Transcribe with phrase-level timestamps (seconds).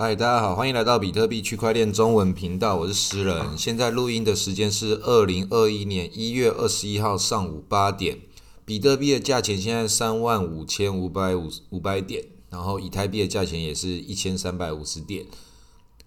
[0.00, 3.58] 嗨，大家好，欢迎来到比特币区块链中文频道，我是诗人。
[3.58, 8.20] 现在录音的时间是二零二一年一月二十一号上午八点。
[8.64, 15.26] 比特币的价钱现在三万五千五百五五百点，然后以太币的价钱也是一千三百五十点。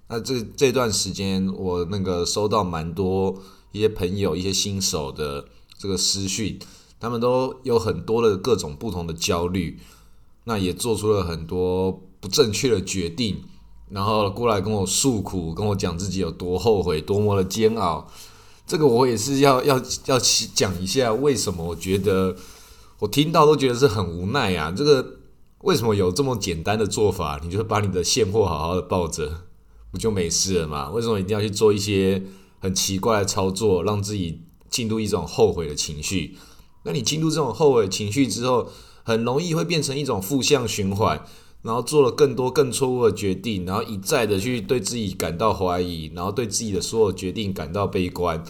[0.08, 3.42] 那这这段时间，我那个收到蛮多
[3.74, 6.58] 一些朋友、一些新手的这个私讯，
[6.98, 9.82] 他们都有很多的各种不同的焦虑，
[10.46, 13.44] 那也做出了很多不正确的决定，
[13.92, 18.08] 然后过来跟我诉苦，跟我讲自己有多后悔、多么的煎熬。
[18.66, 20.18] 这个我也是要要要
[20.54, 22.36] 讲一下，为什么我觉得
[23.00, 24.72] 我听到都觉得是很无奈啊？
[24.72, 25.18] 这个
[25.60, 27.40] 为什么有这么简单的做法？
[27.44, 29.42] 你就把你的现货好好的抱着，
[29.92, 30.90] 不就没事了吗？
[30.92, 32.24] 为什么一定要去做一些
[32.60, 36.38] 很奇怪的操作，让自己进入一种后悔的情绪？
[36.84, 38.70] 那你进入这种后悔情绪之后，
[39.04, 41.26] 很容易会变成一种负向循环。
[41.64, 48.44] 然后做了更多更错误的决定，然后一再的去对自己感到怀疑，然后对自己的所有决定感到悲观，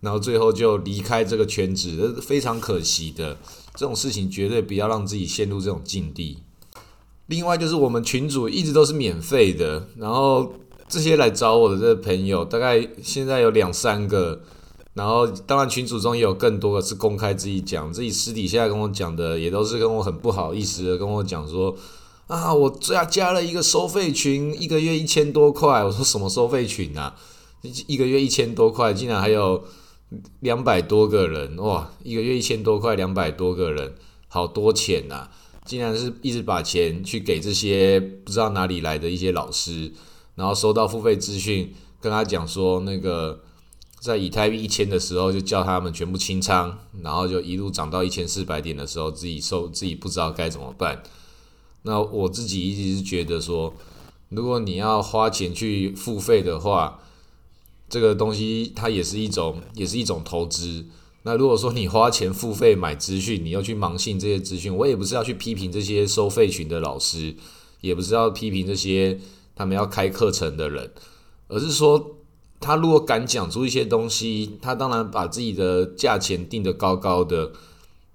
[0.00, 3.36] 然后最后就离开这个圈子，这是非常可惜的。
[3.74, 6.38] 这种事情绝对不要让自己陷入这种境地。
[7.26, 10.54] 另外就是我们群主一直都是免费的，然后
[10.88, 14.40] 这些来找我的这个朋友，大概现在有两三个，
[14.94, 21.76] 然后当然群主中也有更多的是公开自己讲，自己私底下跟我讲的，也都是跟我很不好意思的跟我讲说。
[22.26, 22.52] 啊！
[22.52, 25.84] 我加加了一个收费群，一个月一千多块。
[25.84, 27.16] 我说什么收费群啊？
[27.86, 29.64] 一个月一千多块，竟然还有
[30.40, 31.90] 两百多个人哇！
[32.02, 33.94] 一个月一千多块，两百多个人，
[34.28, 35.28] 好多钱呐！
[35.64, 39.92] 竟然是一直把钱去给这些不知道哪里来的一些老师，
[40.34, 43.40] 然后收到付费资讯，跟他讲说那个
[44.00, 51.02] 在以太币一千的时候就叫他们全部清仓，然后就一路涨到一千四百点的时候，自己收自己不知道该怎么办。
[51.86, 53.72] 那我自己一直是觉得说，
[54.30, 56.98] 如果你要花钱去付费的话，
[57.88, 60.86] 这个东西它也是一种，也是一种投资。
[61.22, 67.36] 那如果说你花钱付费买资讯，你要去盲信这些资讯，我也不是要去批评这些收费群的老师，
[67.80, 69.20] 也不是要批评这些
[69.54, 70.90] 他们要开课程的人，
[71.46, 72.16] 而是说，
[72.58, 77.52] 他如果敢讲出一些东西，他当然把自己的价钱定得高高的，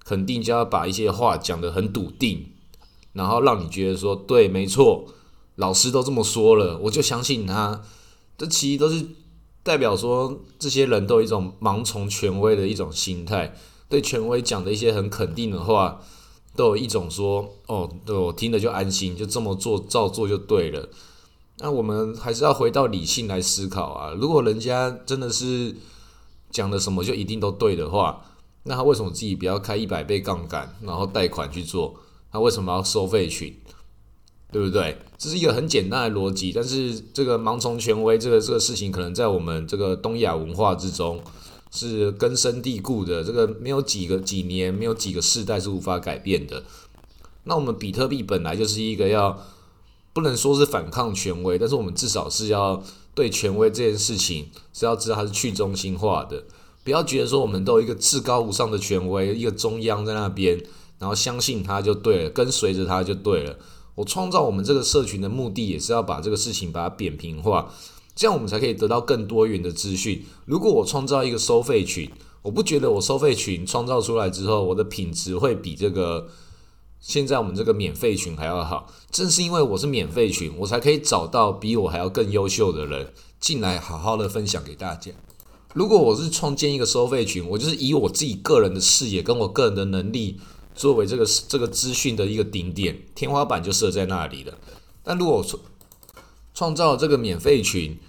[0.04, 2.48] 肯定就要把一些话讲得很笃定。
[3.14, 5.06] 然后让你觉得说对，没错，
[5.56, 7.82] 老师都这么说了，我就相信他。
[8.38, 9.06] 这其实都是
[9.64, 13.56] 代表说，这些人都有一种盲从权威的一种心态，
[13.88, 16.02] 对权威讲的一些很肯定的话，
[16.56, 20.90] 都有一种说哦，对我听了就安心，就这么做照做就对了。
[21.60, 24.14] 那我们还是要回到理性来思考啊。
[24.14, 25.76] 如果人家真的是
[26.50, 28.26] 讲的什么就一定都对的话，
[28.64, 31.96] 那他为什么自己不要开一百倍杠杆，然后贷款去做？
[32.32, 33.56] 他为什么要收费群？
[34.52, 34.98] 对不对？
[35.18, 41.22] 这是一个很简单的逻辑，但是这个盲从权威这个这个事情，可能在我们这个东亚文化之中
[41.72, 43.24] 是根深蒂固的。
[43.24, 46.64] 这个没有几个几年，没有几个世代是无法改变的。
[47.46, 49.42] 那我们比特币本来就是一个要
[50.12, 52.84] 不能说是反抗权威，但是我们至少是要
[53.16, 56.44] 对权威这件事情是要知道它是去中心化的，
[56.84, 60.62] 不要觉得说我们都有一个至高无上的权威，一个中央在那边。
[61.02, 63.58] 然后相信他就对了，跟随着他就对了。
[63.96, 67.74] 我创造我们这个社群的目的，也是要把这个事情把它扁平化，
[68.16, 70.24] 这样我们才可以得到更多元的资讯。
[70.46, 72.10] 如果我创造一个收费群，
[72.44, 76.28] 我不觉得我收费群创造出来之后，我的品质会比这个
[77.00, 78.94] 现在我们这个免费群还要好。
[79.10, 85.12] 正是因为我是免费群，我才可以找到比我还要更优秀的人进来，好好的分享给大家。
[85.74, 90.40] 如果我是创建一个收费群，我就是以我自己个人的视野跟我个人的能力。
[90.82, 94.58] 作为这个这个资讯的一个顶点，天花板就设在那里了。
[95.04, 95.62] 但如果创
[96.56, 98.00] 创造这个免费群，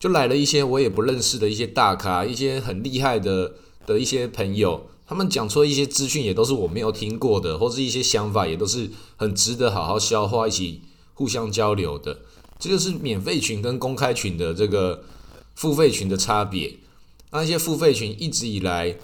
[0.00, 3.52] 就来了一些我也不认识的一些大咖，一些很厉害的
[3.86, 10.82] 的一些朋友，他们讲出一些资讯也都是我没有听过的，或是一些想法也都是很值得好好消化，一起
[11.14, 12.22] 互相交流的。
[12.58, 15.04] 这就是免费群跟公开群的这个
[15.54, 16.76] 付费群的差别。
[17.30, 18.96] 那一些付费群一直以来。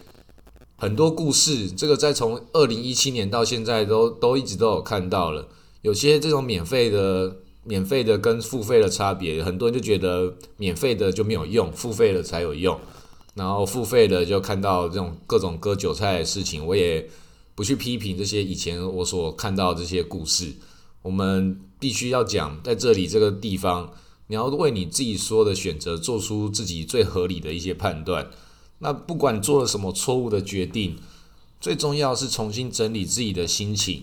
[0.83, 5.47] 很多故事，这个在从二零一七年到现在都都一直都有看到了。
[5.83, 12.77] 有些这种免费的、免费的跟付费的差别，很多人就觉得免费的就没有用，付费的才有用。
[13.37, 17.09] 然后付费的就看到这种各种割韭菜的事情，我也
[17.55, 20.53] 不去批评这些以前我所看到这些故事。
[21.03, 23.93] 我们必须要讲，在这里这个地方，
[24.27, 28.29] 你要为你自己说的选择做出自己最合理的一些判断。
[28.83, 30.99] 那不管做了什么错误的决定，
[31.61, 34.03] 最重要是重新整理自己的心情，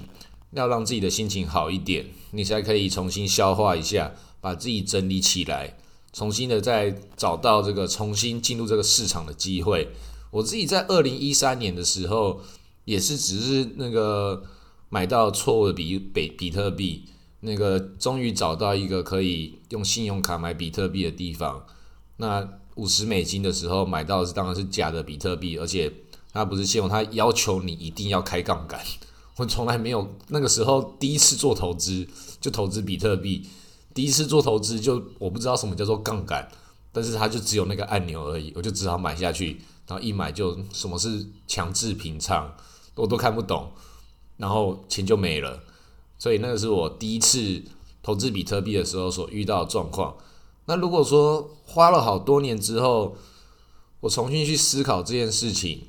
[0.51, 5.75] 要让自己的心情好一点，你才可以重新消化一下，把自己整理起来，
[6.13, 9.89] 重新的再找到这个重新进入这个市场的机会。
[10.31, 12.39] 我自己在二零一三年的时候，
[12.85, 14.43] 也是只是那个
[14.87, 17.03] 买到错误的比比比特币，
[17.41, 21.65] 那个终于找到一个可以用信用卡买比特币的地方。
[22.17, 25.91] 那五十美金的时候买到是当然是假的比特币，而且
[26.31, 28.79] 它不是信用，它要求你一定要开杠杆。
[29.35, 32.07] 我从来没有那个时候第一次做投资
[32.39, 33.49] 就投资比特币，
[33.93, 36.47] 第一次做投资就我不知道什么叫做杠杆，
[36.93, 39.59] 但是它就只有那个按钮而已，我就只好买下去。
[39.85, 42.49] 然后一买就什么是强制平仓，
[42.95, 43.71] 我都看不懂，
[44.37, 45.63] 然后钱就没了。
[46.17, 47.61] 所以那个是我第一次
[48.03, 50.15] 投资比特币的时候所遇到的状况。
[50.69, 53.15] 那如果说花了好多年之后，
[54.01, 55.87] 我重新去思考这件事情，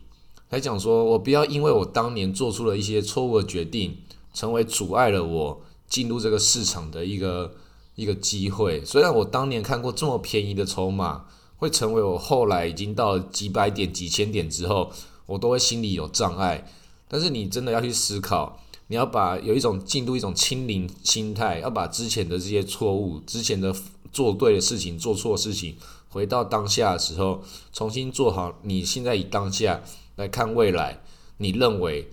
[0.49, 3.99] 来讲说我不要因为我当年做出了一些错误的决定，
[4.33, 7.55] 成为阻碍了我进入这个市场的一个
[7.95, 8.83] 一个机会。
[8.83, 11.27] 虽然我当年看过这么便宜的筹码。
[11.61, 14.91] 会成为我后来已经到了几百点、几千点之后，
[15.27, 16.67] 我都会心里有障碍。
[17.07, 23.77] 但是你真的要去思考，你要把有一种进入一种清零心态，要把之前的这些错误、之前的
[24.13, 25.77] 做对的事情、做错事情，
[26.09, 27.43] 回到当下的时候，
[27.73, 28.59] 重新做好。
[28.63, 29.81] 你现在以当下
[30.17, 31.01] 来看未来，
[31.39, 32.11] 你认为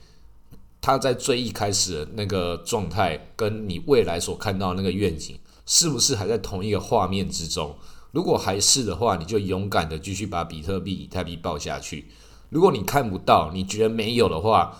[0.79, 7.75] 他在最一开始的那个状态，跟你未来所看到那个愿景，是不是还在同一个画面之中？
[8.11, 12.07] 如果还是的话，你就勇敢的继续把比特币、以太币报下去。
[12.49, 14.79] 如果你看不到，你觉得没有的话，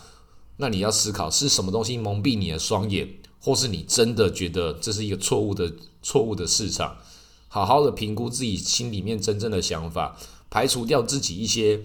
[0.55, 3.07] 那你要思考是什么东西蒙蔽你的双眼，
[3.41, 6.97] 或是你真的觉得这是一个错误的、错误的市场。
[7.47, 10.17] 好好的评估自己心里面真正的想法，
[10.49, 11.81] 排除掉自己一些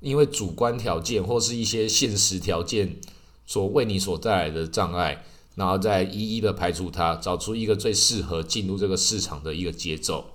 [0.00, 3.00] 因为主观条件或是一些现实条件
[3.46, 5.24] 所为你所带来的障碍，
[5.56, 10.26] 然后再一一的排除它，找出一个最适合进入这个市场的一个节奏。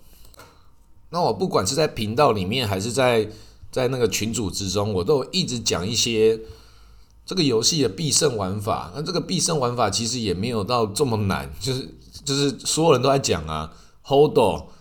[1.12, 3.30] 那我不管是在频道里面，还是在
[3.72, 6.40] 在那个群组之中，我都一直讲一些
[7.26, 8.92] 这个游戏的必胜玩法。
[8.96, 11.90] 那这个必胜玩法其实也没有到这么难，就是
[12.24, 13.74] 就是所有人都在讲啊
[14.04, 14.38] ，hold，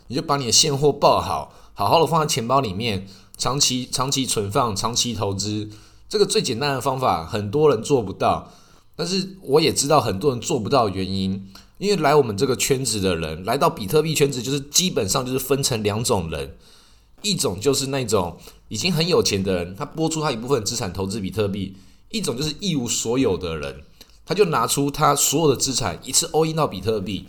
[0.08, 3.06] 你就把你的现货报好，好好的放在钱包里面，
[3.36, 5.70] 长期长期存放，长期投资。
[6.08, 8.52] 这个最简单的方法，很多人做不到，
[8.94, 11.50] 但是我也知道很多人做不到原因。
[11.78, 16.56] 因为来我们这个圈子的人，来到比特币圈子，就是基本上就是分成两种人，
[17.22, 18.36] 一种就是那种
[18.68, 21.74] 已经很有钱的人，他拨出他一部分资产投资比特币；
[22.14, 23.82] 一种就是一无所有的人，
[24.24, 27.26] 他就拿出他所有的资产一次 all in 到比特币。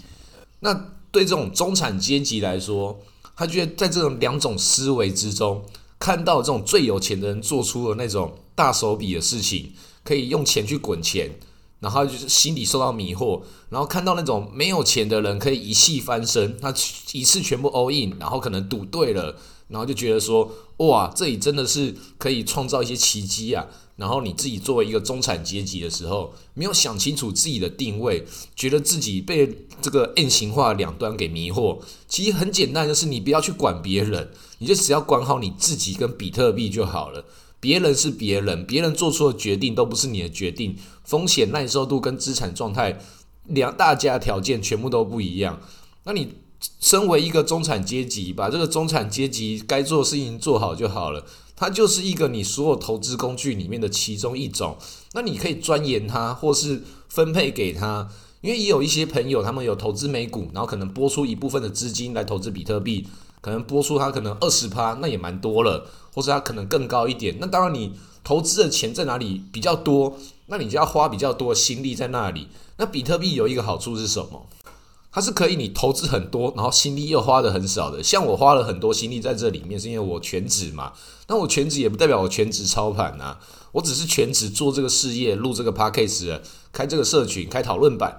[0.60, 3.00] 那对这种中产阶级来说，
[3.36, 5.66] 他觉得在这种两种思维之中，
[5.98, 9.74] 看到这种最有钱的人做出了那种大手笔的事情，
[10.04, 11.32] 可以用钱去滚钱。
[11.80, 16.74] 然后就是心里受到迷惑，然后看到那种没有钱的人可以一气翻身，他
[17.12, 19.36] 一次全部 all in，然后可能赌对了，
[19.68, 23.68] 然后就觉得说，哇，这里真的是可以创造一些奇迹啊！
[23.98, 31.80] 然后你自己作为一个中产阶级的时候，没有想清楚自己的定位，觉得自己被这个 N 型化两端给迷惑。
[32.08, 37.24] 其实很简单，就是你不要去管别人，你就只要管好你自己跟比特币就好了。
[37.66, 43.00] 别人是别人，别人做出的决定都不是你的决定，风险耐受度跟资产状态
[43.46, 45.60] 两大家条件全部都不一样。
[46.04, 46.34] 那你
[46.80, 51.26] 身为一个中产阶级，把这个中产阶级该做的事情做好就好了。
[51.56, 54.78] 它就是一个你所有投资工具里面的其中一种。
[55.14, 58.08] 那你可以钻研它，或是分配给他。
[58.42, 63.08] 因为也有一些朋友，他们有投资美股，然后可能拨出一部分的资金来投资比特币。
[63.46, 67.38] 可能播出它可能二十趴，那也蛮多了，或者它可能更高一点。
[67.40, 72.48] 那当然，你投资的钱在哪里比较多，那你就要花比较多的心力在那里。
[72.78, 74.48] 那比特币有一个好处是什么？
[75.12, 78.02] 它是可以你投资很多，然后心力又花的很少的。
[78.02, 80.94] 像我花了很多心力在这里面，是因为我全职嘛。
[81.28, 83.38] 那我全职也不代表我全职操盘呐，
[83.74, 86.40] 我只是全职做这个事业，录这个 podcast，
[86.74, 88.18] 开这个社群，开讨论版。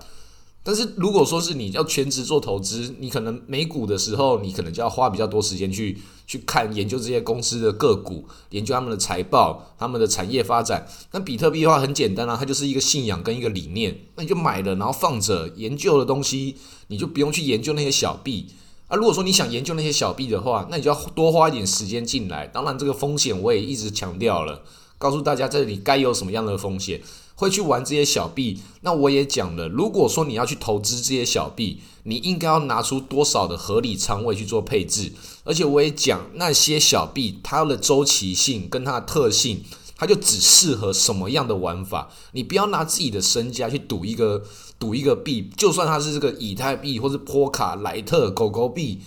[0.66, 5.96] 但是如果说是你要全职做投资，你可能美股的时候，你可能就要花比较多时间去
[6.26, 10.84] 去看研究这些公司的个股，研究他们的财报、他们的产业发展。
[11.12, 16.56] 那比特币的话很简单啊，它就是一个信仰跟一个理念，那你就买了，然后放着研究的东西，
[16.88, 18.48] 你就不用去研究那些小币
[18.88, 18.96] 啊。
[18.96, 22.44] 如果说你想研究那些小币的话，那你就要多花一点时间进来。
[22.48, 24.64] 当然，这个风险我也一直强调了，
[24.98, 27.00] 告诉大家这里该有什么样的风险。
[27.36, 35.12] 会去玩这些小币，那我也讲了，如果说你要去投资这些小币，你应该要拿出多少的合理仓位去做配置，
[35.44, 39.62] 而且我也讲那些小币它的周期性跟它的特性，
[39.96, 44.42] 它就只适合什么样的玩法，你不要拿自己的身家去赌一个
[44.78, 49.02] 赌一个币，就算它是这个以太币或是波卡、莱特、狗狗币、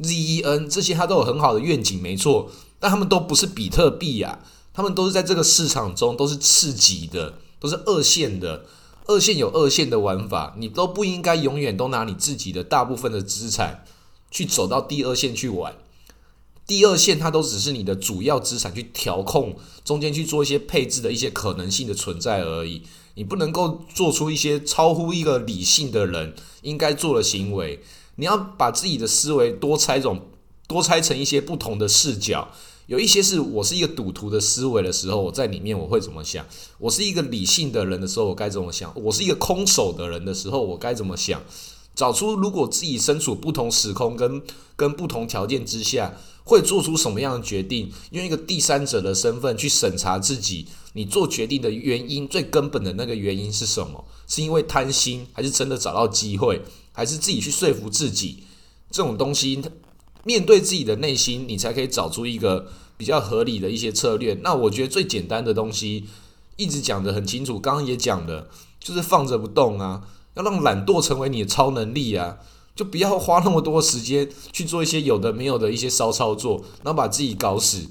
[0.00, 2.50] ZEN 这些，它都有很好的愿景，没错，
[2.80, 4.38] 但他们都不是比特币呀，
[4.72, 8.66] 他们都是在这个市场中都是次级的，都是二线的。
[9.06, 13.84] 二线有二线的玩法，你都不应该永远都拿你自己的大部分的资产
[14.30, 15.76] 去走到第二线去玩。
[16.66, 22.82] 第二线它都只是你的主要资产去调控，中间去做一些配置的一些可能性的存在而已。
[23.16, 27.82] 你不能够做出一些超乎一个理性的人应该做的行为。
[28.16, 30.28] 你要把自己的思维多拆种，
[30.66, 32.48] 多拆成一些不同的视角。
[32.86, 36.44] 有一些是我是一个赌徒的思维的时候，我在里面我会怎么想？
[36.78, 38.92] 我是一个理性的人的时候，我该怎么想？
[38.94, 41.42] 我是一个空手的人的时候，我该怎么想？
[41.94, 44.42] 找出如果自己身处不同时空跟
[44.76, 46.14] 跟不同条件之下，
[46.44, 47.90] 会做出什么样的决定？
[48.10, 54.04] 用一个第三者的身份去审查自己，你做决定的原因，最根本的那个原因是什么？
[54.26, 56.60] 是因为贪心，还是真的找到机会，
[56.92, 58.42] 还是自己去说服自己？
[58.90, 59.62] 这种东西。
[60.24, 62.66] 面对自己的内心，你才可以找出一个
[62.96, 64.38] 比较合理的一些策略。
[64.42, 66.04] 那我觉得最简单的东西，
[66.56, 68.48] 一直讲的很清楚，刚刚也讲的，
[68.80, 70.02] 就是放着不动啊，
[70.34, 72.38] 要让懒惰成为你的超能力啊，
[72.74, 77.86] 就不要花那么多时间去做一些有的没有的一些骚操作，然后把自己搞死。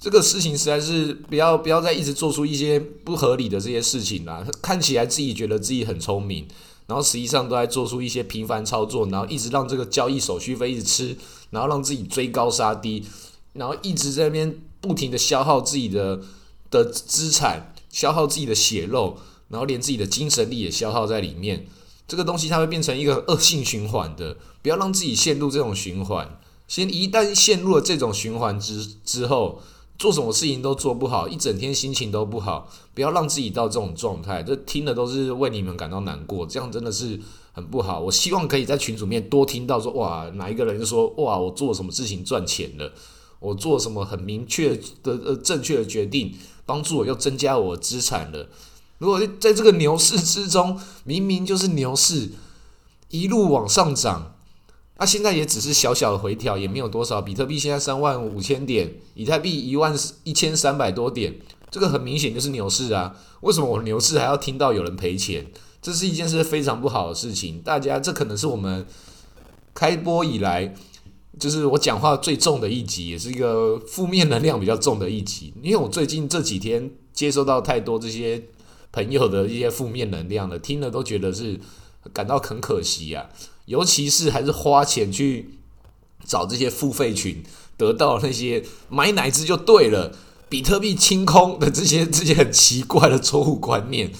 [0.00, 4.46] 这个事情实在是不要不要再一直做出一些不合理的这些事情啦。
[4.62, 6.46] 看起来自己觉得自己很聪明。
[6.90, 11.16] 然后实际上都在做出一些频繁操作，然后一直让这个交易手续费一直吃，
[11.50, 13.04] 然后让自己追高杀低，
[13.52, 16.20] 然后一直在那边不停的消耗自己的
[16.68, 19.18] 的资产，消耗自己的血肉，
[19.50, 21.68] 然后连自己的精神力也消耗在里面。
[22.08, 26.40] 这个东西它会变成一个恶性循环的，不要让自己陷入这种循环。
[26.66, 29.62] 先一旦陷入了这种循环之之后。
[30.00, 34.42] 做什么事情都做不好，一整天心情都不好，不要让自己到这种状态。
[34.42, 37.20] 这听的都是为你们感到难过，这样真的是
[37.52, 38.00] 很不好。
[38.00, 42.90] 我希望可以在群组面多听到说，哇，哪一个人说，哇，我做什么事情赚钱了，
[43.40, 48.48] 我做什么很明确的呃正确的决定，帮助我又增加我资产了。
[48.96, 52.30] 如果在这个牛市之中，明明就是牛市，
[53.10, 54.36] 一路往上涨。
[55.00, 57.22] 那现在也只是小小的回调，也没有多少。
[57.22, 61.34] 比特币现在三万五千点，以太币一万一千三百多点，
[61.70, 63.16] 这个很明显就是牛市啊！
[63.40, 65.46] 为什么我牛市还要听到有人赔钱？
[65.80, 67.62] 这是一件事非常不好的事情。
[67.62, 68.86] 大家，这可能是我们
[69.72, 70.74] 开播以来，
[71.38, 75.54] 就是我讲话最重的一集，也是一个负面能量比较重的一集。
[75.62, 78.42] 因为我最近这几天接收到太多这些
[78.92, 81.58] 朋友的一些负面能量了，听了都觉得是
[82.12, 83.30] 感到很可惜呀。
[83.70, 85.54] 尤其是还是花钱去
[86.24, 87.40] 找这些付费群，
[87.76, 90.12] 得到那些买哪只就对了，
[90.48, 94.10] 比特币清空的这些 这些很奇怪的错误观念。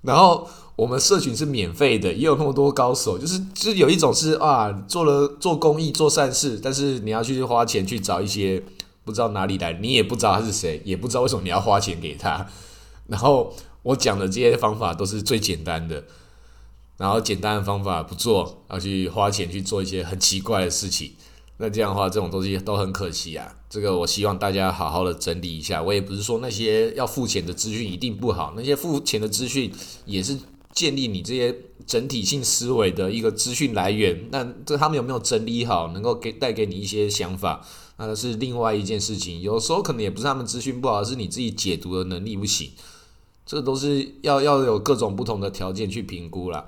[0.00, 8.62] 然后我们社群是免费的，也有那么多高手，就是就是有一种是啊，做了做公益做善事，但是你要去花钱去找一些
[9.04, 12.46] 不知道哪里来，你也不知道他是谁，也不知道为什么你要花钱给他。
[13.08, 16.04] 然后我讲的这些方法都是最简单的。
[16.96, 21.12] 然后简单的方法不做，要去花钱去做一些很奇怪的事情，
[21.56, 23.56] 那这样的话，这种东西都很可惜啊。
[23.68, 25.82] 这个我希望大家好好的整理一下。
[25.82, 29.72] 我也不是说那些要付钱的资讯一定不好，那些付钱的资讯
[30.06, 30.38] 也是
[30.72, 31.52] 建立你这些
[31.84, 34.28] 整体性思维的一个资讯来源。
[34.30, 39.40] 那这他们有没有整理好，能够给带给你一些想法，那是另外一件事情。
[39.40, 42.70] 有时候可能也不是他们资讯不好，是你自己解读的能力不行。
[43.46, 46.66] 这都是要要有各种不同的条件去评估啦。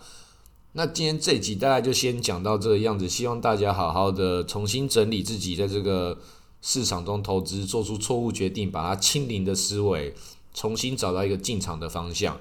[0.73, 6.18] 那今天这一集大概就先讲到这个样子，希望大家好好的重新整理自己在这个
[6.61, 10.14] 市场中投资做出错误决定，把它清零的思维
[10.52, 12.38] 重新找到一个进场的方向。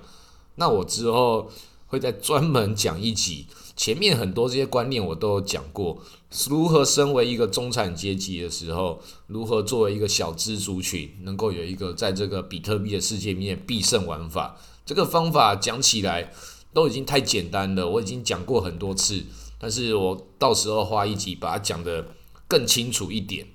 [0.56, 1.50] 那我之后
[1.88, 6.02] 会再专门讲一集，前面很多这些观念我都有讲过，
[6.50, 14.58] 如何身为一个中产阶级的时候，如何作为一个小资族群，能够有一个在这个比特币的世界里面必胜玩法。
[14.86, 16.32] 这个方法讲起来。
[16.76, 19.24] 都已经太简单了，我已经讲过很多次，
[19.58, 22.06] 但是我到时候花一集把它讲的
[22.50, 23.48] 更清楚一点，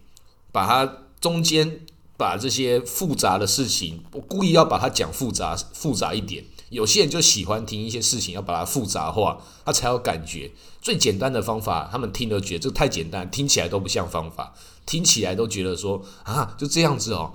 [0.51, 1.81] 把它中间
[2.17, 6.47] 把这些复杂的事情，我故意要把它讲复杂复杂一点。
[6.71, 10.51] 有些人就喜欢听一些事情要把它复杂化，他才有感觉。
[10.81, 14.55] 最简单的方法，他们听都觉得这太简单，听起来都不像方法，
[14.87, 17.35] 听起来都觉得说啊就这样子哦。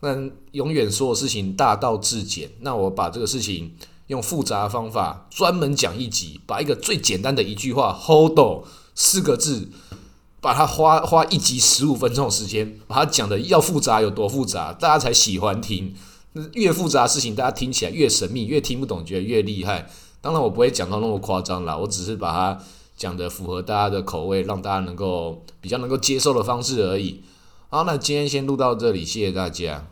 [0.00, 0.14] 那
[0.52, 3.74] 永远所有事情大道至简，那我把这个事情。
[4.08, 8.38] 用复杂的方法专门讲一集，把一个最简单的一句话 “hold”
[8.94, 9.68] 四个字，
[10.40, 15.96] 把它花花一集十五分钟的时间，把它讲的要复杂有多复杂，大家才喜欢听。
[16.54, 19.88] 越复杂的事情，大家听起来越神秘，越听不懂，觉得越厉害。
[20.20, 22.64] 当然我不会讲到那么夸张啦，我只是把它
[22.96, 27.22] 讲的符合大家的口味，让大家能够比较能够接受的方式而已。
[27.68, 29.86] 好，那今天先录到这里，谢谢大家。